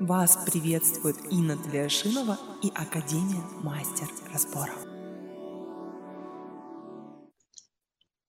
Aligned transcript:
Вас 0.00 0.36
приветствует 0.44 1.16
Инна 1.30 1.56
Тлешинова 1.56 2.36
и 2.64 2.68
Академия 2.74 3.42
Мастер 3.62 4.08
Разборов. 4.32 4.84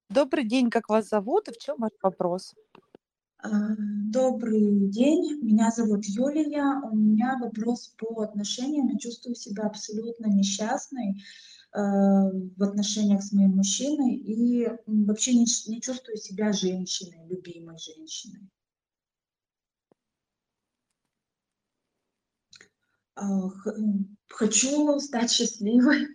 Добрый 0.10 0.48
день, 0.48 0.70
как 0.70 0.90
вас 0.90 1.10
зовут 1.10 1.48
и 1.48 1.54
в 1.54 1.58
чем 1.58 1.78
ваш 1.80 1.92
вопрос? 2.04 2.54
А, 3.40 3.50
добрый 4.12 4.90
день, 4.90 5.40
меня 5.42 5.72
зовут 5.72 6.06
Юлия. 6.06 6.88
У 6.88 6.96
меня 6.96 7.36
вопрос 7.42 7.96
по 7.98 8.22
отношениям. 8.22 8.88
Я 8.90 9.00
чувствую 9.00 9.34
себя 9.34 9.64
абсолютно 9.64 10.28
несчастной 10.28 11.14
э, 11.14 11.80
в 11.80 12.62
отношениях 12.62 13.24
с 13.24 13.34
моим 13.34 13.56
мужчиной 13.56 14.14
и 14.14 14.68
вообще 14.86 15.34
не, 15.34 15.46
не 15.68 15.82
чувствую 15.82 16.18
себя 16.18 16.54
женщиной, 16.54 17.28
любимой 17.28 17.78
женщиной. 17.80 18.52
Хочу 24.30 25.00
стать 25.00 25.32
счастливой, 25.32 26.04
э, 26.06 26.08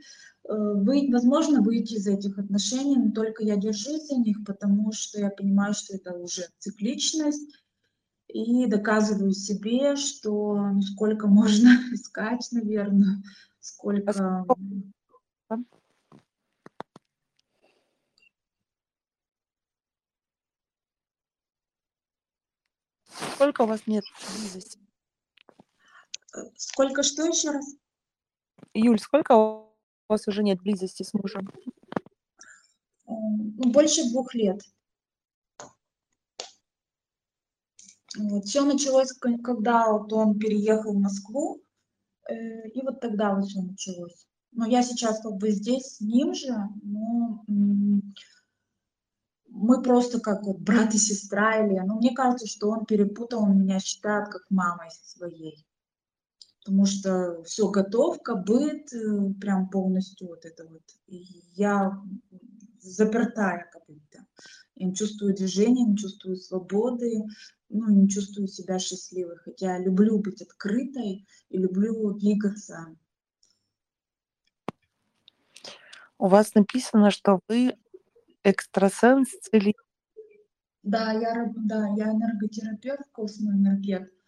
вы, 0.49 1.09
возможно, 1.11 1.63
выйти 1.63 1.95
из 1.95 2.07
этих 2.07 2.39
отношений, 2.39 2.97
но 2.97 3.13
только 3.13 3.43
я 3.43 3.57
держусь 3.57 4.09
за 4.09 4.17
них, 4.17 4.45
потому 4.45 4.93
что 4.93 5.19
я 5.19 5.31
понимаю, 5.31 5.75
что 5.75 5.95
это 5.95 6.13
уже 6.15 6.47
цикличность, 6.59 7.49
и 8.33 8.67
доказываю 8.67 9.33
себе, 9.33 9.97
что 9.97 10.55
ну, 10.57 10.83
сколько 10.83 11.27
можно 11.27 11.69
искать, 11.93 12.47
наверное, 12.53 13.23
А 13.23 13.23
сколько... 13.61 14.13
сколько 14.13 14.55
вам? 15.49 15.67
Сколько 23.35 23.63
у 23.63 23.67
вас 23.67 23.87
нет 23.87 24.05
близости? 24.39 24.79
Сколько 26.57 27.03
что 27.03 27.25
еще 27.25 27.51
раз? 27.51 27.75
Юль, 28.75 28.99
сколько 28.99 29.33
у 29.37 29.73
вас 30.09 30.29
уже 30.29 30.43
нет 30.43 30.61
близости 30.61 31.03
с 31.03 31.13
мужем? 31.15 31.49
Э, 33.07 33.13
Ну, 33.13 33.71
больше 33.71 34.09
двух 34.11 34.35
лет. 34.35 34.61
Вот. 38.17 38.45
Все 38.45 38.65
началось, 38.65 39.13
ко- 39.13 39.39
когда 39.39 39.91
вот 39.93 40.13
он 40.13 40.39
переехал 40.39 40.93
в 40.95 41.01
Москву, 41.01 41.63
э, 42.29 42.69
и 42.69 42.83
вот 42.83 43.01
тогда 43.01 43.35
вот 43.35 43.47
все 43.47 43.63
началось. 43.63 44.27
Но 44.53 44.67
я 44.67 44.83
сейчас 44.83 45.21
как 45.21 45.37
бы 45.37 45.51
здесь 45.51 45.97
с 45.97 46.01
ним 46.01 46.35
же, 46.35 46.53
но 46.83 47.45
мы 49.47 49.83
просто 49.83 50.21
как 50.21 50.43
вот 50.43 50.59
брат 50.61 50.95
и 50.95 50.99
сестра, 50.99 51.65
или, 51.65 51.79
ну, 51.81 51.97
мне 51.97 52.13
кажется, 52.15 52.47
что 52.47 52.71
он 52.71 52.85
перепутал, 52.85 53.45
он 53.45 53.61
меня 53.63 53.79
считает 53.81 54.29
как 54.29 54.43
мамой 54.51 54.91
своей. 54.91 55.65
Потому 56.71 56.87
что 56.87 57.43
все 57.43 57.68
готовка, 57.68 58.37
быт, 58.37 58.93
э, 58.93 59.32
прям 59.40 59.68
полностью 59.71 60.29
вот 60.29 60.45
это 60.45 60.65
вот. 60.68 60.82
И 61.09 61.16
я 61.57 62.01
запертая 62.79 63.68
как 63.73 63.82
будто. 63.88 64.25
Я 64.77 64.87
не 64.87 64.94
чувствую 64.94 65.34
движения, 65.34 65.84
не 65.84 65.97
чувствую 65.97 66.37
свободы, 66.37 67.25
ну, 67.71 67.91
не 67.91 68.09
чувствую 68.09 68.47
себя 68.47 68.78
счастливой. 68.78 69.38
Хотя 69.38 69.81
люблю 69.81 70.21
быть 70.21 70.43
открытой 70.43 71.27
и 71.49 71.59
люблю 71.59 72.12
двигаться. 72.12 72.97
У 76.19 76.28
вас 76.28 76.55
написано, 76.55 77.10
что 77.10 77.41
вы 77.49 77.75
экстрасенс 78.44 79.28
целитель. 79.41 79.75
Да, 80.84 81.10
я, 81.15 81.53
да, 81.56 81.88
я 81.97 82.12
энерготерапевт, 82.12 83.10
космоэнергет. 83.10 84.19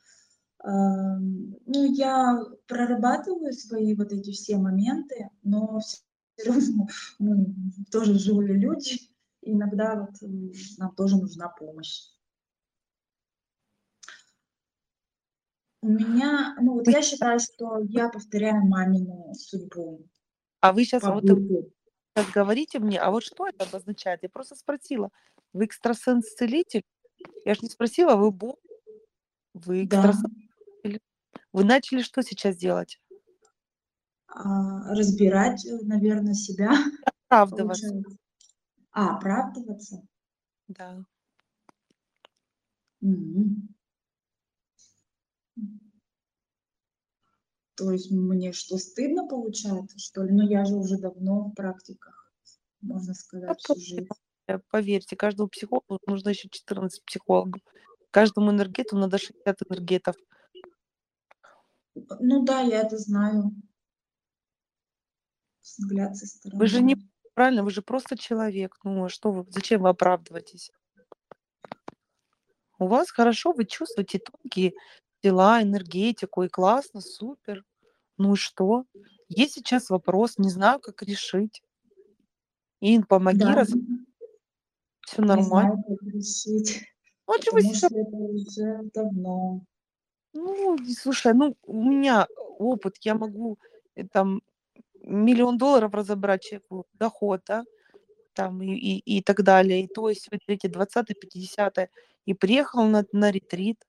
Ну, 0.64 1.92
я 1.92 2.38
прорабатываю 2.66 3.52
свои 3.52 3.94
вот 3.96 4.12
эти 4.12 4.30
все 4.30 4.56
моменты, 4.58 5.28
но 5.42 5.80
все 5.80 5.98
равно 6.46 6.86
мы 7.18 7.54
тоже 7.90 8.18
живые 8.18 8.54
люди. 8.54 8.98
и 9.42 9.52
Иногда 9.52 9.96
вот 9.96 10.30
нам 10.78 10.94
тоже 10.94 11.16
нужна 11.16 11.48
помощь. 11.48 12.12
У 15.84 15.88
меня, 15.88 16.54
ну 16.60 16.74
вот 16.74 16.86
я 16.86 17.02
считаю, 17.02 17.40
что 17.40 17.80
я 17.88 18.08
повторяю 18.08 18.64
мамину 18.64 19.34
судьбу 19.34 20.06
А 20.60 20.72
вы 20.72 20.84
сейчас 20.84 21.02
вот 21.02 21.24
щас 22.16 22.30
говорите 22.32 22.78
мне, 22.78 23.00
а 23.00 23.10
вот 23.10 23.24
что 23.24 23.48
это 23.48 23.64
обозначает? 23.64 24.22
Я 24.22 24.28
просто 24.28 24.54
спросила, 24.54 25.10
вы 25.52 25.64
экстрасенс 25.64 26.34
целитель? 26.34 26.84
Я 27.44 27.54
же 27.54 27.60
не 27.62 27.68
спросила, 27.68 28.14
вы 28.14 28.30
бог, 28.30 28.58
вы 29.54 29.86
Да, 29.86 29.96
экстрасенс 29.96 30.22
целитель? 30.22 30.41
Вы 31.52 31.64
начали 31.64 32.02
что 32.02 32.22
сейчас 32.22 32.56
делать? 32.56 32.98
а, 34.28 34.94
разбирать, 34.94 35.66
наверное, 35.82 36.32
себя, 36.34 36.70
Оправдываться. 37.28 37.86
получается. 37.88 38.18
А, 38.92 39.16
оправдываться. 39.16 40.02
Да. 40.68 41.04
Мгм. 43.02 43.68
То 47.74 47.90
есть 47.90 48.10
мне 48.10 48.52
что, 48.52 48.78
стыдно 48.78 49.26
получается, 49.26 49.98
что 49.98 50.22
ли? 50.22 50.32
Но 50.32 50.44
я 50.44 50.64
же 50.64 50.76
уже 50.76 50.98
давно 50.98 51.44
в 51.48 51.54
практиках, 51.54 52.32
можно 52.80 53.12
сказать, 53.14 53.58
всю 53.60 53.74
жизнь. 53.76 54.08
э, 54.46 54.58
поверьте, 54.70 55.16
каждому 55.16 55.48
психологу 55.48 55.98
нужно 56.06 56.30
еще 56.30 56.48
14 56.48 57.02
психологов. 57.04 57.60
Каждому 58.10 58.50
энергету 58.50 58.96
надо 58.96 59.18
60 59.18 59.58
энергетов. 59.68 60.16
Ну 62.20 62.42
да, 62.44 62.60
я 62.60 62.80
это 62.82 62.96
знаю. 62.96 63.52
Взгляд 65.64 66.16
со 66.16 66.26
Вы 66.52 66.66
же 66.66 66.82
не 66.82 66.96
стороны. 66.96 67.08
правильно, 67.34 67.62
вы 67.64 67.70
же 67.70 67.82
просто 67.82 68.16
человек. 68.18 68.76
Ну, 68.84 69.04
а 69.04 69.08
что 69.08 69.30
вы, 69.32 69.46
зачем 69.48 69.82
вы 69.82 69.88
оправдываетесь? 69.90 70.70
У 72.78 72.86
вас 72.86 73.10
хорошо, 73.10 73.52
вы 73.52 73.64
чувствуете 73.64 74.18
тонкие 74.20 74.72
тела, 75.22 75.62
энергетику, 75.62 76.42
и 76.42 76.48
классно, 76.48 77.00
супер. 77.00 77.64
Ну 78.18 78.34
и 78.34 78.36
что? 78.36 78.84
Есть 79.28 79.54
сейчас 79.54 79.90
вопрос, 79.90 80.38
не 80.38 80.50
знаю, 80.50 80.80
как 80.80 81.02
решить. 81.02 81.62
Ин, 82.80 83.04
помоги, 83.04 83.38
Да, 83.38 83.54
раз 83.54 83.76
все 85.06 85.22
не 85.30 85.42
нормально. 85.42 85.72
знаю, 85.72 85.82
как 85.88 86.02
решить, 86.02 86.82
Ну, 87.28 87.34
а 87.34 87.38
чё 87.38 87.52
вы 87.52 87.62
что 87.62 87.86
это 87.88 88.16
уже 88.16 88.90
давно. 88.94 89.64
Ну, 90.34 90.76
и 90.76 90.94
слушай, 90.94 91.34
ну, 91.34 91.56
у 91.64 91.82
меня 91.82 92.26
опыт, 92.58 92.96
я 93.02 93.14
могу 93.14 93.58
э, 93.96 94.04
там 94.08 94.42
миллион 95.02 95.58
долларов 95.58 95.94
разобрать 95.94 96.42
человеку, 96.42 96.86
доход, 96.94 97.42
да, 97.46 97.64
там 98.34 98.62
и, 98.62 98.74
и, 98.74 99.18
и 99.18 99.22
так 99.22 99.42
далее. 99.42 99.84
И 99.84 99.88
то 99.88 100.08
есть, 100.08 100.28
вы 100.30 100.38
третье, 100.38 100.68
20 100.70 101.14
50 101.20 101.90
и 102.26 102.34
приехал 102.34 102.84
на, 102.86 103.04
на 103.12 103.30
ретрит, 103.30 103.84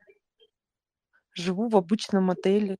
живу 1.33 1.69
в 1.69 1.77
обычном 1.77 2.31
отеле, 2.31 2.77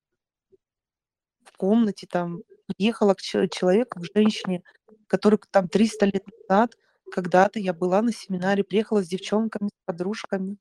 в 1.45 1.57
комнате 1.57 2.07
там, 2.09 2.41
приехала 2.67 3.13
к 3.13 3.21
че- 3.21 3.47
человеку, 3.49 3.99
к 4.01 4.05
женщине, 4.15 4.63
который 5.07 5.39
там 5.51 5.69
300 5.69 6.05
лет 6.05 6.23
назад, 6.49 6.75
когда-то 7.11 7.59
я 7.59 7.73
была 7.73 8.01
на 8.01 8.11
семинаре, 8.11 8.63
приехала 8.63 9.03
с 9.03 9.07
девчонками, 9.07 9.69
с 9.69 9.85
подружками, 9.85 10.57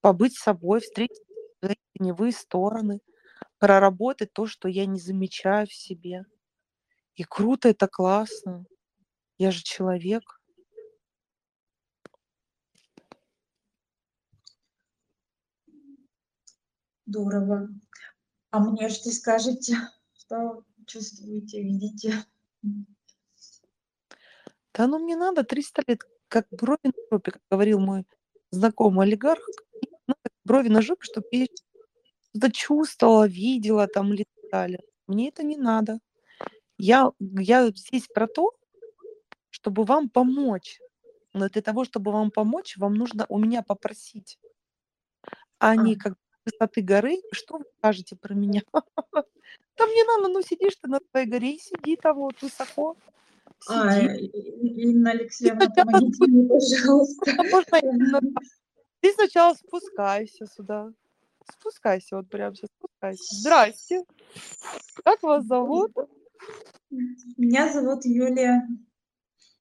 побыть 0.00 0.36
собой, 0.36 0.80
встретить 0.80 1.22
теневые 1.98 2.32
стороны, 2.32 3.00
проработать 3.58 4.32
то, 4.32 4.46
что 4.46 4.68
я 4.68 4.86
не 4.86 4.98
замечаю 4.98 5.66
в 5.66 5.72
себе. 5.72 6.24
И 7.14 7.24
круто, 7.24 7.68
это 7.68 7.88
классно. 7.88 8.64
Я 9.38 9.50
же 9.50 9.62
человек. 9.62 10.40
Здорово. 17.06 17.68
А 18.50 18.60
мне 18.60 18.88
что 18.88 19.10
скажете? 19.10 19.76
Что 20.12 20.62
чувствуете, 20.86 21.62
видите? 21.62 22.24
Да 24.74 24.86
ну 24.86 24.98
мне 24.98 25.16
надо 25.16 25.42
300 25.42 25.82
лет, 25.86 26.02
как 26.28 26.46
брови 26.50 26.78
на 26.84 26.92
жопе, 27.10 27.32
как 27.32 27.42
говорил 27.50 27.80
мой 27.80 28.04
знакомый 28.50 29.06
олигарх, 29.06 29.44
брови 30.44 30.68
на 30.68 30.82
жопе, 30.82 31.02
чтобы 31.02 31.26
я 31.32 31.46
что-то 32.30 32.52
чувствовала, 32.52 33.26
видела 33.26 33.86
там 33.86 34.12
или 34.12 34.24
так 34.24 34.50
далее. 34.50 34.80
Мне 35.06 35.28
это 35.28 35.42
не 35.42 35.56
надо. 35.56 35.98
Я, 36.78 37.10
я 37.18 37.68
здесь 37.68 38.06
про 38.06 38.26
то, 38.26 38.52
чтобы 39.50 39.84
вам 39.84 40.08
помочь. 40.08 40.78
Но 41.34 41.48
для 41.48 41.62
того, 41.62 41.84
чтобы 41.84 42.12
вам 42.12 42.30
помочь, 42.30 42.76
вам 42.76 42.94
нужно 42.94 43.26
у 43.28 43.38
меня 43.38 43.62
попросить, 43.62 44.38
а 45.58 45.70
А, 45.70 45.76
не 45.76 45.96
как 45.96 46.14
высоты 46.44 46.82
горы, 46.82 47.16
что 47.32 47.58
вы 47.58 47.64
скажете 47.78 48.16
про 48.16 48.34
меня? 48.34 48.62
Да 49.76 49.86
мне 49.86 50.02
надо, 50.04 50.28
ну 50.28 50.42
сидишь 50.42 50.74
ты 50.82 50.88
на 50.88 50.98
своей 51.10 51.26
горе 51.26 51.52
и 51.52 51.58
сиди 51.58 51.94
там 51.94 52.16
вот 52.16 52.42
высоко, 52.42 52.96
а, 53.68 53.96
Инна 54.00 55.10
Алексеевна, 55.12 55.70
помогите 55.70 56.26
мне, 56.26 56.48
пожалуйста. 56.48 57.32
Ты 59.00 59.12
сначала 59.12 59.54
спускайся 59.54 60.46
сюда. 60.46 60.92
Спускайся 61.52 62.16
вот 62.16 62.28
прямо 62.28 62.54
сейчас. 62.54 62.70
Здрасте. 63.00 63.36
Здрасте. 63.36 64.04
Как 65.04 65.22
вас 65.22 65.44
зовут? 65.44 65.92
Меня 67.36 67.72
зовут 67.72 68.04
Юлия. 68.04 68.66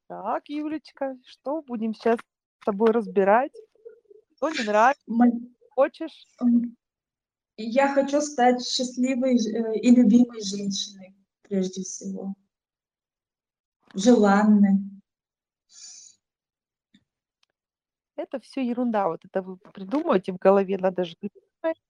Так, 0.07 0.47
Юлечка, 0.47 1.17
что 1.25 1.61
будем 1.61 1.93
сейчас 1.93 2.17
с 2.61 2.65
тобой 2.65 2.91
разбирать? 2.91 3.51
Что 4.35 4.49
не 4.49 4.63
нравится, 4.63 5.03
Мо- 5.07 5.31
хочешь? 5.71 6.27
Я 7.57 7.93
хочу 7.93 8.21
стать 8.21 8.65
счастливой 8.65 9.35
э, 9.35 9.79
и 9.79 9.91
любимой 9.91 10.41
женщиной, 10.41 11.15
прежде 11.41 11.81
всего. 11.81 12.35
Желанной. 13.95 14.79
Это 18.15 18.39
все 18.39 18.61
ерунда. 18.61 19.07
Вот 19.07 19.25
это 19.25 19.41
вы 19.41 19.57
придумываете 19.57 20.33
в 20.33 20.37
голове, 20.37 20.77
надо 20.77 21.03
же 21.03 21.15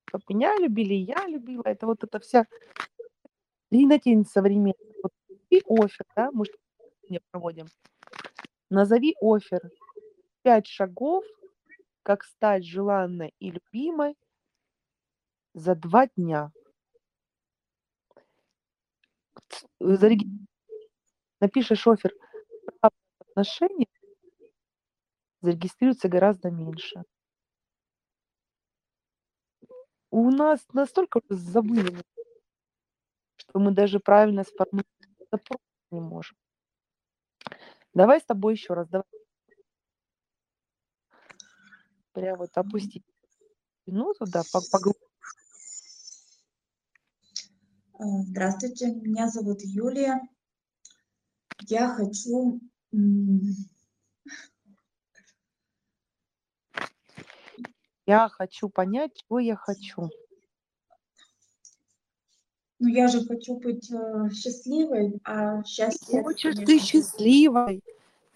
чтобы 0.08 0.24
меня 0.30 0.56
любили, 0.58 0.94
я 0.94 1.26
любила. 1.28 1.64
Это 1.66 1.86
вот 1.86 2.04
эта 2.04 2.20
вся 2.20 2.46
дрянотень 3.72 4.26
современная. 4.26 4.76
Вот 5.04 5.12
и 5.50 5.62
офер, 5.68 6.06
да, 6.16 6.30
мы 6.32 6.46
сегодня 6.46 7.22
проводим. 7.32 7.68
Назови 8.70 9.16
офер. 9.22 9.62
Пять 10.44 10.68
шагов, 10.68 11.26
как 12.04 12.24
стать 12.24 12.66
желанной 12.66 13.34
и 13.40 13.52
любимой 13.52 14.16
за 15.54 15.76
два 15.76 16.08
дня. 16.08 16.52
Напишешь 21.40 21.86
офер 21.86 22.14
отношения, 22.82 23.88
зарегистрируется 25.42 26.08
гораздо 26.08 26.50
меньше. 26.50 27.04
У 30.20 30.32
нас 30.32 30.66
настолько 30.74 31.22
забыли, 31.30 31.96
что 33.36 33.60
мы 33.60 33.70
даже 33.70 34.00
правильно 34.00 34.44
сформулировать 34.44 35.30
запрос 35.32 35.60
не 35.92 36.00
можем. 36.00 36.36
Давай 37.94 38.20
с 38.20 38.26
тобой 38.26 38.56
еще 38.56 38.74
раз. 38.74 38.90
Давай. 38.90 39.06
Прям 42.14 42.40
вот 42.40 42.50
опустить 42.58 43.06
минуту, 43.86 44.26
да, 44.26 44.42
по- 44.52 44.68
поглубже. 44.72 45.06
Э, 48.00 48.04
Здравствуйте, 48.24 48.96
меня 48.96 49.28
зовут 49.28 49.62
Юлия. 49.62 50.20
Я 51.68 51.94
хочу... 51.94 52.60
Я 58.08 58.30
хочу 58.30 58.70
понять, 58.70 59.12
чего 59.14 59.40
я 59.40 59.58
хочу. 59.58 60.10
Ну, 62.80 62.88
я 62.88 63.08
же 63.10 63.26
хочу 63.26 63.60
быть 63.60 63.92
э, 63.92 64.30
счастливой, 64.34 65.20
а 65.26 65.62
счастье... 65.64 66.24
Хочешь 66.24 66.56
ты 66.56 66.80
счастливой. 66.80 67.84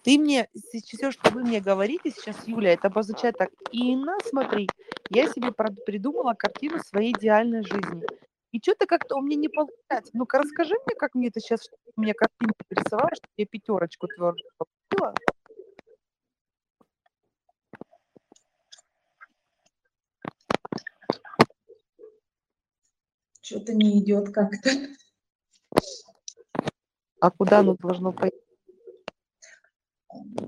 Ты 0.02 0.18
мне, 0.18 0.48
все, 0.72 1.10
что 1.12 1.30
вы 1.30 1.44
мне 1.44 1.60
говорите 1.60 2.10
сейчас, 2.10 2.36
Юля, 2.46 2.72
это 2.72 2.88
обозначает 2.88 3.38
так. 3.38 3.50
Инна, 3.70 4.18
смотри, 4.28 4.68
я 5.10 5.28
себе 5.28 5.52
придумала 5.52 6.34
картину 6.34 6.80
своей 6.80 7.12
идеальной 7.12 7.62
жизни. 7.62 8.04
И 8.50 8.58
что-то 8.58 8.86
как-то 8.86 9.16
у 9.16 9.22
меня 9.22 9.36
не 9.36 9.48
получается. 9.48 10.10
Ну-ка 10.12 10.38
расскажи 10.38 10.74
мне, 10.84 10.96
как 10.96 11.14
мне 11.14 11.28
это 11.28 11.40
сейчас, 11.40 11.70
у 11.96 12.00
меня 12.00 12.12
картинку 12.12 12.56
рисовала, 12.68 13.10
что 13.14 13.26
я 13.38 13.46
пятерочку 13.46 14.08
твердую 14.08 14.50
получила. 14.58 15.14
Что-то 23.42 23.74
не 23.74 23.98
идет 23.98 24.30
как-то. 24.32 24.70
А 27.20 27.30
куда 27.30 27.60
оно 27.60 27.76
должно 27.76 28.12
пойти? 28.12 28.36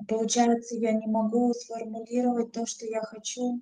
Получается, 0.09 0.77
я 0.77 0.93
не 0.93 1.07
могу 1.07 1.53
сформулировать 1.55 2.53
то, 2.53 2.67
что 2.67 2.87
я 2.87 3.01
хочу 3.03 3.61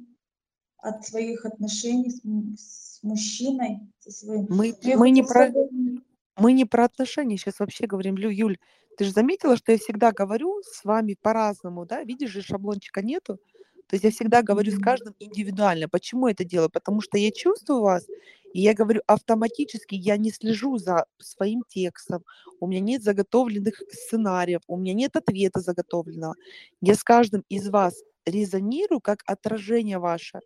от 0.78 1.06
своих 1.06 1.44
отношений 1.44 2.10
с, 2.10 2.98
с 2.98 3.02
мужчиной, 3.02 3.80
со 4.00 4.10
своим. 4.10 4.46
Мы, 4.48 4.74
я 4.82 4.96
мы, 4.96 5.10
не 5.10 5.22
про, 5.22 5.52
мы 6.36 6.52
не 6.52 6.64
про 6.64 6.84
отношения 6.84 7.36
сейчас 7.36 7.60
вообще 7.60 7.86
говорим. 7.86 8.16
Лю, 8.16 8.30
Юль, 8.30 8.58
ты 8.96 9.04
же 9.04 9.12
заметила, 9.12 9.56
что 9.56 9.72
я 9.72 9.78
всегда 9.78 10.10
говорю 10.10 10.60
с 10.64 10.84
вами 10.84 11.16
по-разному, 11.20 11.86
да? 11.86 12.02
Видишь 12.02 12.30
же, 12.30 12.42
шаблончика 12.42 13.02
нету. 13.02 13.38
То 13.86 13.96
есть 13.96 14.04
я 14.04 14.10
всегда 14.10 14.42
говорю 14.42 14.72
с 14.72 14.78
каждым 14.80 15.14
индивидуально. 15.18 15.88
Почему 15.88 16.26
это 16.26 16.44
делаю? 16.44 16.70
Потому 16.70 17.00
что 17.00 17.18
я 17.18 17.30
чувствую 17.30 17.82
вас, 17.82 18.06
и 18.52 18.60
я 18.60 18.74
говорю 18.74 19.02
автоматически, 19.06 19.94
я 19.94 20.16
не 20.16 20.30
слежу 20.30 20.78
за 20.78 21.06
своим 21.18 21.62
текстом, 21.68 22.24
у 22.60 22.66
меня 22.66 22.80
нет 22.80 23.02
заготовленных 23.02 23.82
сценариев, 23.90 24.60
у 24.68 24.76
меня 24.76 24.94
нет 24.94 25.16
ответа 25.16 25.60
заготовленного. 25.60 26.34
Я 26.80 26.94
с 26.94 27.02
каждым 27.04 27.44
из 27.48 27.68
вас 27.68 28.02
резонирую 28.26 29.00
как 29.00 29.22
отражение 29.26 29.98
ваше. 29.98 30.40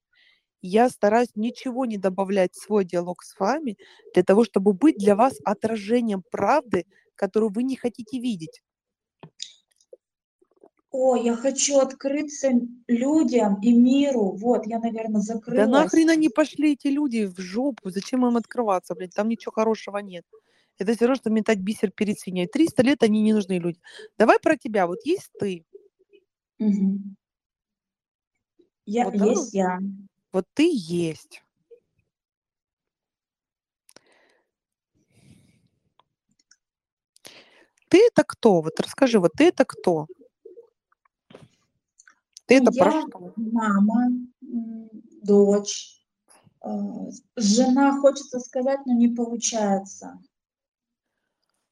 Я 0.62 0.88
стараюсь 0.90 1.30
ничего 1.36 1.86
не 1.86 1.98
добавлять 1.98 2.54
в 2.54 2.62
свой 2.62 2.84
диалог 2.84 3.22
с 3.22 3.38
вами 3.38 3.78
для 4.14 4.22
того, 4.24 4.44
чтобы 4.44 4.72
быть 4.74 4.96
для 4.98 5.16
вас 5.16 5.34
отражением 5.44 6.22
правды, 6.30 6.86
которую 7.16 7.52
вы 7.52 7.62
не 7.62 7.76
хотите 7.76 8.18
видеть. 8.20 8.62
О, 10.90 11.16
я 11.16 11.34
хочу 11.36 11.78
открыться 11.78 12.50
людям 12.86 13.60
и 13.60 13.72
миру. 13.72 14.32
Вот, 14.36 14.66
я, 14.66 14.78
наверное, 14.78 15.20
Да 15.20 15.34
закрылась. 15.34 15.70
нахрен 15.70 16.10
они 16.10 16.28
пошли, 16.28 16.72
эти 16.72 16.88
люди, 16.88 17.24
в 17.26 17.38
жопу? 17.40 17.90
Зачем 17.90 18.24
им 18.26 18.36
открываться, 18.36 18.94
блядь? 18.94 19.14
Там 19.14 19.28
ничего 19.28 19.52
хорошего 19.52 19.98
нет. 19.98 20.24
Это 20.78 20.94
все 20.94 21.06
равно, 21.06 21.16
что 21.16 21.30
метать 21.30 21.58
бисер 21.58 21.90
перед 21.90 22.18
свиньей. 22.18 22.46
300 22.46 22.82
лет 22.82 23.02
они 23.02 23.22
не 23.22 23.32
нужны 23.32 23.58
люди. 23.58 23.80
Давай 24.18 24.38
про 24.38 24.56
тебя. 24.56 24.86
Вот 24.86 24.98
есть 25.04 25.30
ты, 25.38 25.64
Мгм. 26.58 27.16
Я, 28.86 29.04
Вот 29.06 29.16
да, 29.18 29.24
есть 29.26 29.52
я. 29.52 29.78
вот 30.32 30.46
ты 30.54 30.70
есть. 30.72 31.42
Ты 37.88 37.98
это 38.06 38.22
кто? 38.24 38.60
Вот 38.62 38.78
расскажи, 38.80 39.18
вот 39.18 39.32
ты 39.36 39.44
это 39.48 39.64
кто? 39.64 40.06
Ты 42.46 42.56
это 42.56 42.70
я 42.72 42.90
что? 43.02 43.32
мама, 43.36 44.08
дочь, 45.22 46.00
э, 46.64 46.68
жена, 47.36 48.00
хочется 48.00 48.38
сказать, 48.38 48.80
но 48.86 48.94
не 48.94 49.08
получается. 49.08 50.18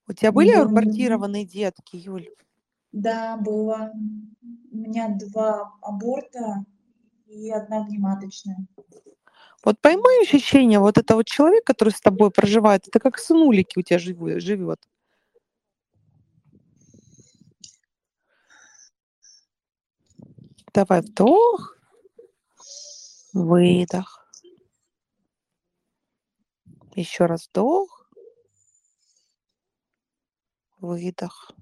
У 0.08 0.12
тебя 0.12 0.32
были 0.32 0.50
абортированные 0.50 1.46
детки, 1.46 1.96
Юль? 1.96 2.28
Да, 2.92 3.36
было. 3.36 3.92
У 4.70 4.76
меня 4.76 5.08
два 5.18 5.72
аборта 5.80 6.64
и 7.26 7.50
одна 7.50 7.82
внематочная. 7.82 8.66
Вот 9.64 9.80
поймай 9.80 10.22
ощущение, 10.22 10.78
вот 10.78 10.98
это 10.98 11.14
вот 11.14 11.26
человек, 11.26 11.64
который 11.64 11.90
с 11.90 12.00
тобой 12.00 12.30
проживает, 12.30 12.86
это 12.86 12.98
как 12.98 13.18
сынулики 13.18 13.78
у 13.78 13.82
тебя 13.82 13.98
живет. 13.98 14.78
Давай 20.74 21.02
вдох, 21.02 21.78
выдох. 23.32 24.28
Еще 26.96 27.26
раз 27.26 27.48
вдох, 27.48 28.10
выдох. 30.80 31.52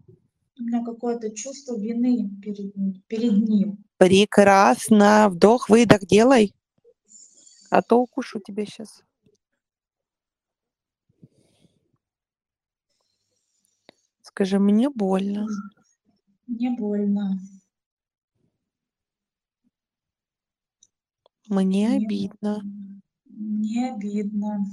У 0.58 0.62
меня 0.62 0.82
какое-то 0.84 1.30
чувство 1.34 1.76
вины 1.76 2.30
перед, 2.40 2.74
ним- 2.74 3.02
перед 3.06 3.32
ним. 3.48 3.84
Прекрасно. 3.98 5.28
Вдох, 5.28 5.68
выдох 5.68 6.00
делай. 6.06 6.54
А 7.70 7.82
то 7.82 8.00
укушу 8.00 8.40
тебя 8.40 8.64
сейчас. 8.64 9.02
Скажи, 14.22 14.58
мне 14.58 14.88
больно. 14.88 15.46
Мне 16.46 16.70
больно. 16.70 17.38
Мне 21.52 21.96
обидно. 21.96 22.62
Мне 23.26 23.92
обидно. 23.92 24.66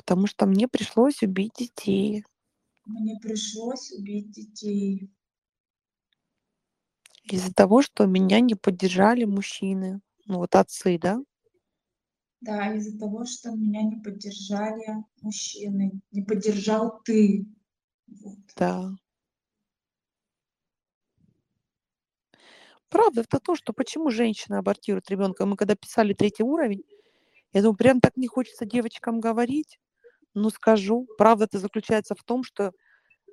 потому 0.00 0.26
что 0.26 0.46
мне 0.46 0.66
пришлось 0.66 1.22
убить 1.22 1.52
детей. 1.58 2.24
Мне 2.86 3.18
пришлось 3.20 3.92
убить 3.92 4.30
детей. 4.30 5.10
Из-за 7.24 7.52
того, 7.52 7.82
что 7.82 8.06
меня 8.06 8.40
не 8.40 8.54
поддержали 8.54 9.24
мужчины. 9.24 10.00
Ну 10.26 10.38
вот 10.38 10.56
отцы, 10.56 10.98
да? 10.98 11.22
Да, 12.40 12.74
из-за 12.74 12.98
того, 12.98 13.26
что 13.26 13.50
меня 13.50 13.82
не 13.82 13.96
поддержали 13.96 15.04
мужчины. 15.20 16.00
Не 16.10 16.22
поддержал 16.22 17.00
ты. 17.04 17.46
Вот. 18.08 18.38
Да. 18.56 18.96
Правда 22.90 23.20
это 23.22 23.38
то, 23.38 23.54
что 23.54 23.72
почему 23.72 24.10
женщина 24.10 24.58
абортирует 24.58 25.08
ребенка. 25.10 25.46
Мы 25.46 25.56
когда 25.56 25.74
писали 25.76 26.12
третий 26.12 26.42
уровень, 26.42 26.82
Я 27.54 27.62
думаю, 27.62 27.76
прям 27.78 28.00
так 28.00 28.16
не 28.16 28.28
хочется 28.28 28.66
девочкам 28.66 29.20
говорить, 29.20 29.80
но 30.34 30.50
скажу. 30.50 31.08
Правда-то 31.18 31.58
заключается 31.60 32.14
в 32.16 32.24
том, 32.24 32.44
что 32.44 32.72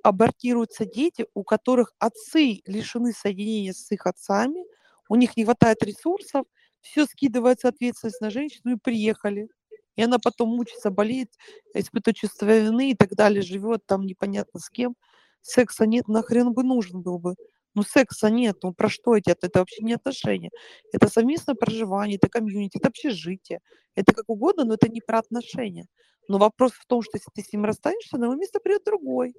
абортируются 0.04 0.86
дети, 0.86 1.28
у 1.36 1.44
которых 1.44 1.94
отцы 2.00 2.62
лишены 2.68 3.14
соединения 3.14 3.74
с 3.74 3.92
их 3.92 4.08
отцами, 4.08 4.64
у 5.10 5.16
них 5.16 5.38
не 5.38 5.46
хватает 5.46 5.84
ресурсов, 5.84 6.46
все 6.82 7.06
скидывается 7.08 7.70
ответственность 7.70 8.22
на 8.22 8.30
женщину 8.32 8.76
и 8.76 8.80
приехали. 8.80 9.50
И 9.98 10.04
она 10.04 10.20
потом 10.20 10.50
мучится, 10.50 10.92
болеет, 10.92 11.32
испытывает 11.76 12.18
чувство 12.18 12.46
вины 12.48 12.92
и 12.92 12.96
так 12.96 13.12
далее, 13.16 13.42
живет 13.44 13.86
там 13.88 14.04
непонятно 14.06 14.60
с 14.60 14.70
кем. 14.70 14.96
Секса 15.42 15.86
нет, 15.88 16.08
нахрен 16.10 16.54
бы 16.54 16.64
нужен 16.64 17.02
был 17.02 17.20
бы. 17.20 17.36
Ну, 17.78 17.84
секса 17.84 18.32
нет, 18.32 18.58
ну 18.64 18.74
про 18.74 18.90
что 18.90 19.16
эти? 19.16 19.30
Это, 19.30 19.60
вообще 19.60 19.84
не 19.84 19.94
отношения. 19.94 20.50
Это 20.92 21.08
совместное 21.10 21.54
проживание, 21.54 22.18
это 22.18 22.28
комьюнити, 22.28 22.78
это 22.80 22.88
общежитие. 22.88 23.60
Это 23.94 24.16
как 24.16 24.28
угодно, 24.30 24.64
но 24.66 24.74
это 24.74 24.90
не 24.90 25.00
про 25.00 25.20
отношения. 25.20 25.86
Но 26.28 26.40
вопрос 26.40 26.72
в 26.72 26.88
том, 26.88 27.04
что 27.04 27.12
если 27.18 27.30
ты 27.36 27.44
с 27.44 27.54
ним 27.54 27.66
расстанешься, 27.66 28.18
на 28.18 28.26
его 28.26 28.36
место 28.36 28.60
придет 28.60 28.84
другой. 28.84 29.36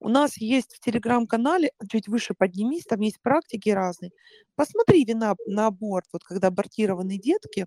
У 0.00 0.10
нас 0.10 0.36
есть 0.36 0.74
в 0.76 0.80
телеграм-канале, 0.80 1.70
чуть 1.90 2.08
выше 2.08 2.34
поднимись, 2.34 2.84
там 2.84 3.00
есть 3.00 3.22
практики 3.22 3.70
разные. 3.70 4.10
Посмотри 4.54 5.02
вина 5.06 5.34
на 5.46 5.68
аборт, 5.68 6.06
вот 6.12 6.24
когда 6.24 6.48
абортированные 6.48 7.18
детки, 7.18 7.66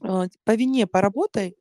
а, 0.00 0.26
по 0.44 0.54
вине 0.54 0.86
поработай, 0.86 1.54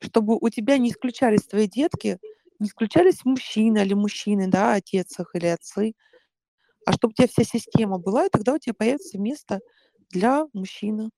чтобы 0.00 0.36
у 0.40 0.48
тебя 0.50 0.78
не 0.78 0.90
исключались 0.90 1.42
твои 1.42 1.68
детки, 1.68 2.18
не 2.58 2.68
исключались 2.68 3.24
мужчины 3.24 3.78
или 3.78 3.94
мужчины, 3.94 4.48
да, 4.48 4.74
отец 4.74 5.18
их 5.18 5.30
или 5.34 5.46
отцы, 5.46 5.94
а 6.86 6.92
чтобы 6.92 7.12
у 7.12 7.14
тебя 7.14 7.28
вся 7.28 7.44
система 7.44 7.98
была, 7.98 8.26
и 8.26 8.30
тогда 8.30 8.54
у 8.54 8.58
тебя 8.58 8.74
появится 8.74 9.18
место 9.18 9.60
для 10.10 10.46
мужчины. 10.52 11.10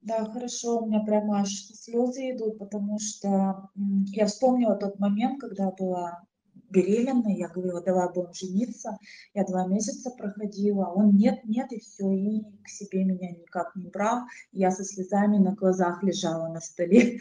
Да, 0.00 0.24
хорошо, 0.26 0.78
у 0.78 0.86
меня 0.86 1.00
прямо 1.00 1.40
аж 1.40 1.50
слезы 1.50 2.30
идут, 2.30 2.58
потому 2.58 2.98
что 2.98 3.68
я 4.12 4.26
вспомнила 4.26 4.76
тот 4.76 4.98
момент, 4.98 5.40
когда 5.40 5.70
была 5.70 6.22
беременной, 6.70 7.36
я 7.36 7.48
говорила, 7.48 7.82
давай 7.82 8.12
будем 8.12 8.32
жениться. 8.32 8.96
Я 9.34 9.44
два 9.44 9.66
месяца 9.66 10.10
проходила, 10.10 10.86
он 10.86 11.16
нет, 11.16 11.40
нет, 11.44 11.72
и 11.72 11.80
все, 11.80 12.10
и 12.10 12.42
к 12.62 12.68
себе 12.68 13.04
меня 13.04 13.30
никак 13.30 13.74
не 13.76 13.88
брал. 13.88 14.22
Я 14.52 14.70
со 14.70 14.84
слезами 14.84 15.38
на 15.38 15.54
глазах 15.54 16.02
лежала 16.02 16.48
на 16.48 16.60
столе. 16.60 17.18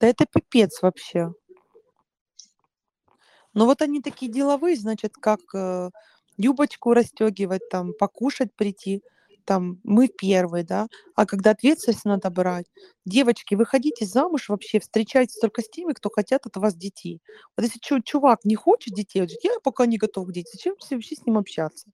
Да 0.00 0.06
это 0.06 0.26
пипец 0.26 0.82
вообще. 0.82 1.32
Но 3.52 3.66
вот 3.66 3.82
они 3.82 4.00
такие 4.00 4.30
деловые, 4.30 4.76
значит, 4.76 5.14
как 5.20 5.40
э, 5.54 5.90
юбочку 6.36 6.94
расстегивать, 6.94 7.68
там, 7.68 7.92
покушать 7.98 8.54
прийти– 8.54 9.02
там 9.50 9.80
мы 9.82 10.06
первые, 10.06 10.64
да, 10.64 10.86
а 11.16 11.26
когда 11.26 11.50
ответственность 11.50 12.04
надо 12.04 12.30
брать, 12.30 12.66
девочки, 13.04 13.56
выходите 13.56 14.06
замуж 14.06 14.48
вообще, 14.48 14.78
встречайтесь 14.78 15.40
только 15.40 15.62
с 15.62 15.68
теми, 15.68 15.92
кто 15.92 16.08
хотят 16.08 16.46
от 16.46 16.56
вас 16.56 16.76
детей. 16.76 17.20
Вот 17.56 17.64
если 17.64 17.80
чувак 18.04 18.44
не 18.44 18.54
хочет 18.54 18.94
детей, 18.94 19.22
вот, 19.22 19.30
я 19.42 19.58
пока 19.64 19.86
не 19.86 19.98
готов 19.98 20.28
к 20.28 20.32
детям, 20.32 20.52
зачем 20.52 20.74
вообще 20.78 21.16
с 21.16 21.26
ним 21.26 21.36
общаться? 21.36 21.90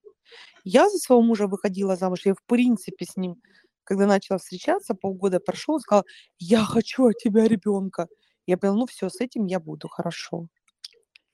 Я 0.63 0.87
за 0.87 0.99
своего 0.99 1.23
мужа 1.23 1.47
выходила 1.47 1.95
замуж, 1.95 2.21
я 2.25 2.35
в 2.35 2.43
принципе 2.45 3.05
с 3.05 3.17
ним, 3.17 3.41
когда 3.87 4.07
начала 4.07 4.39
встречаться, 4.39 4.95
полгода 4.95 5.39
прошел, 5.39 5.75
он 5.75 5.81
сказал, 5.81 6.05
я 6.39 6.63
хочу 6.65 7.07
от 7.07 7.17
тебя 7.17 7.47
ребенка. 7.47 8.07
Я 8.47 8.57
поняла, 8.57 8.77
ну 8.79 8.85
все, 8.87 9.09
с 9.09 9.21
этим 9.21 9.45
я 9.47 9.59
буду, 9.59 9.87
хорошо. 9.89 10.47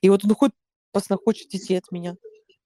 И 0.02 0.10
вот 0.10 0.24
он 0.24 0.34
хоть 0.34 0.52
хочет 1.24 1.48
детей 1.50 1.78
от 1.78 1.90
меня. 1.92 2.16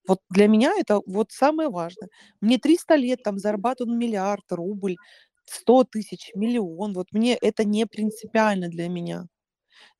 Вот 0.08 0.20
для 0.30 0.48
меня 0.48 0.74
это 0.78 1.00
вот 1.06 1.32
самое 1.32 1.70
важное. 1.70 2.08
Мне 2.40 2.58
300 2.58 2.96
лет, 2.96 3.22
там 3.24 3.38
зарабатываю 3.38 3.96
миллиард, 3.96 4.44
рубль, 4.52 4.96
100 5.46 5.84
тысяч, 5.84 6.32
миллион. 6.34 6.94
Вот 6.94 7.08
мне 7.12 7.36
это 7.36 7.64
не 7.64 7.86
принципиально 7.86 8.68
для 8.68 8.88
меня. 8.88 9.26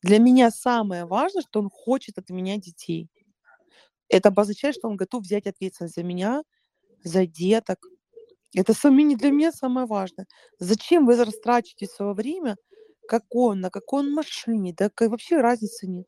Для 0.03 0.19
меня 0.21 0.51
самое 0.51 1.07
важное, 1.07 1.43
что 1.43 1.61
он 1.61 1.71
хочет 1.71 2.19
от 2.19 2.31
меня 2.31 2.57
детей. 2.59 3.09
Это 4.09 4.29
обозначает, 4.31 4.75
что 4.77 4.89
он 4.89 4.97
готов 4.97 5.25
взять 5.25 5.47
ответственность 5.47 5.95
за 5.97 6.03
меня, 6.03 6.43
за 7.05 7.27
деток. 7.27 7.79
Это 8.55 8.73
сами 8.73 9.15
для 9.15 9.31
меня 9.31 9.53
самое 9.53 9.87
важное. 9.87 10.27
Зачем 10.59 11.07
вы 11.07 11.17
растрачиваете 11.17 11.87
свое 11.87 12.15
время, 12.15 12.57
как 13.07 13.25
он, 13.31 13.61
на 13.61 13.71
какой 13.71 14.01
он 14.01 14.13
машине, 14.13 14.75
да 14.77 14.91
вообще 14.99 15.41
разницы 15.41 15.87
нет. 15.87 16.07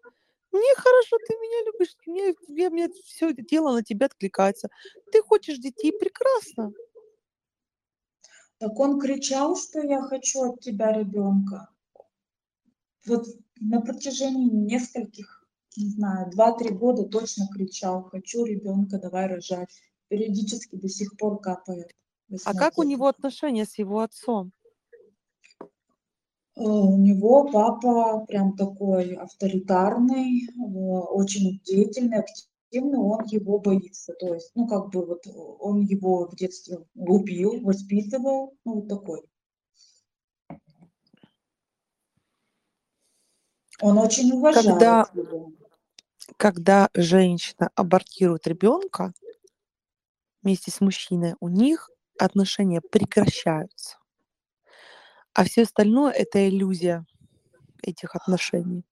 Мне 0.53 0.75
хорошо, 0.75 1.17
ты 1.29 1.35
меня 1.35 1.71
любишь, 1.71 1.97
мне, 2.07 2.35
мне, 2.49 2.71
мне 2.71 2.89
все 3.05 3.31
это 3.31 3.43
дело 3.43 3.73
на 3.73 3.85
тебя 3.85 4.07
откликается. 4.07 4.69
Ты 5.13 5.23
хочешь 5.23 5.59
детей, 5.59 5.93
прекрасно. 5.93 6.73
Так 8.59 8.79
он 8.79 8.99
кричал, 8.99 9.57
что 9.57 9.81
я 9.81 10.03
хочу 10.03 10.53
от 10.53 10.61
тебя 10.61 10.93
ребенка. 10.93 11.69
Вот 13.07 13.27
на 13.61 13.81
протяжении 13.81 14.51
нескольких, 14.51 15.47
не 15.77 15.91
знаю, 15.91 16.31
два-три 16.31 16.71
года 16.71 17.05
точно 17.05 17.47
кричал, 17.55 18.03
хочу 18.05 18.45
ребенка, 18.45 18.99
давай 18.99 19.29
рожать. 19.29 19.81
Периодически 20.09 20.77
до 20.77 20.89
сих 20.89 21.17
пор 21.17 21.41
капает. 21.41 21.95
А 22.45 22.55
как 22.55 22.79
у 22.79 22.83
него 22.83 23.07
отношения 23.07 23.65
с 23.65 23.79
его 23.79 24.01
отцом? 24.01 24.53
Э, 26.57 26.63
у 26.63 26.97
него 26.97 27.51
папа 27.51 28.25
прям 28.27 28.57
такой 28.57 29.15
авторитарный, 29.15 30.49
очень 30.57 31.61
деятельный, 31.65 32.19
активный, 32.19 32.99
он 32.99 33.25
его 33.27 33.59
боится. 33.59 34.13
То 34.15 34.35
есть, 34.35 34.53
ну, 34.55 34.69
как 34.69 34.91
бы 34.91 35.05
вот 35.07 35.27
он 35.27 35.83
его 35.83 36.29
в 36.29 36.37
детстве 36.37 36.79
любил, 36.95 37.61
воспитывал, 37.63 38.55
ну, 38.65 38.75
вот 38.75 38.89
такой. 38.89 39.23
Он 43.81 43.99
очень 43.99 44.31
уважает 44.33 44.67
когда, 44.67 45.07
его. 45.15 45.53
Когда 46.37 46.91
женщина 46.95 47.71
абортирует 47.75 48.47
ребенка 48.47 49.13
вместе 50.43 50.71
с 50.71 50.81
мужчиной, 50.81 51.35
у 51.41 51.49
них 51.49 51.90
отношения 52.25 52.81
прекращаются. 52.81 53.99
А 55.33 55.45
все 55.45 55.63
остальное 55.63 56.13
это 56.13 56.49
иллюзия 56.49 57.07
этих 57.83 58.15
отношений. 58.15 58.85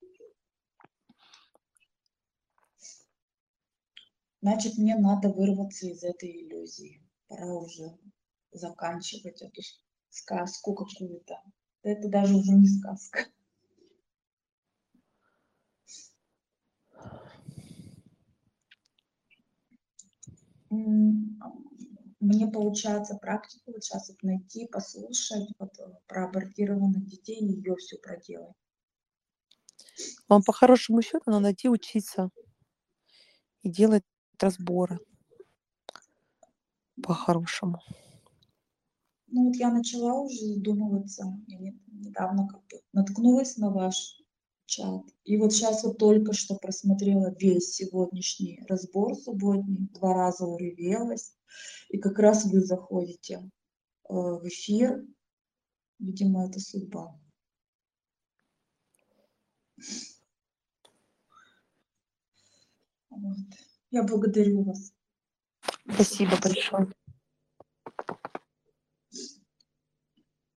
Значит, 4.41 4.79
мне 4.79 4.97
надо 4.97 5.31
вырваться 5.31 5.87
из 5.87 6.03
этой 6.05 6.31
иллюзии. 6.31 7.03
Пора 7.27 7.55
уже 7.55 7.99
заканчивать 8.53 9.43
эту 9.43 9.61
сказку 10.11 10.75
какую-то. 10.75 11.43
Это 11.83 12.09
даже 12.09 12.35
уже 12.35 12.53
не 12.53 12.69
сказка. 12.69 13.27
Мне 22.21 22.49
получается 22.49 23.15
практику 23.15 23.73
вот 23.73 23.85
сейчас 23.85 24.09
вот 24.09 24.23
найти, 24.23 24.67
послушать 24.67 25.49
вот, 25.59 25.79
э, 25.79 25.85
про 26.07 26.27
абортированных 26.27 27.07
детей 27.07 27.39
и 27.39 27.53
ее 27.53 27.77
всю 27.77 27.99
проделать. 27.99 28.55
Вам 30.29 30.43
по 30.43 30.53
хорошему 30.53 31.03
счету 31.03 31.23
надо 31.27 31.41
найти 31.41 31.69
учиться 31.69 32.31
и 33.63 33.71
делать 33.71 34.05
разборы 34.39 34.99
по-хорошему. 37.03 37.81
Ну 39.29 39.47
вот 39.47 39.57
я 39.57 39.71
начала 39.71 40.15
уже 40.15 40.37
задумываться, 40.37 41.25
я 41.47 41.73
недавно 41.87 42.49
как 42.49 42.61
бы 42.69 42.81
наткнулась 42.93 43.57
на 43.57 43.71
ваш 43.71 44.19
чат. 44.67 45.03
И 45.25 45.37
вот 45.37 45.53
сейчас 45.53 45.85
вот 45.85 45.99
только 45.99 46.33
что 46.33 46.55
просмотрела 46.55 47.35
весь 47.39 47.75
сегодняшний 47.75 48.65
разбор 48.69 49.15
субботний, 49.15 49.89
два 49.95 50.15
раза 50.15 50.47
уревелась. 50.47 51.35
И 51.89 51.99
как 51.99 52.19
раз 52.19 52.45
вы 52.45 52.61
заходите 52.61 53.35
э, 53.35 53.49
в 54.09 54.47
эфир. 54.47 55.05
Видимо, 55.99 56.47
это 56.47 56.61
судьба. 56.61 57.19
Вот. 63.11 63.37
Я 63.91 64.03
благодарю 64.05 64.63
вас. 64.65 64.93
Спасибо 65.93 66.37
большое. 66.43 66.93